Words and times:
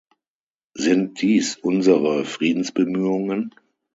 Sind 0.73 1.21
dies 1.21 1.57
unsere 1.57 2.25
Friedensbemühungen? 2.25 3.53